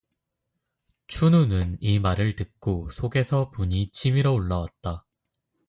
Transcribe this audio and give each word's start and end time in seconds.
춘우는 1.05 1.77
이 1.79 1.99
말을 1.99 2.35
듣고 2.35 2.89
속에서 2.89 3.51
분이 3.51 3.91
치밀어 3.91 4.31
올라왔다. 4.31 5.05